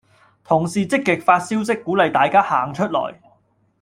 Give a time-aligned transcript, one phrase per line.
[0.43, 3.21] 同事積極發消息鼓勵大家行出來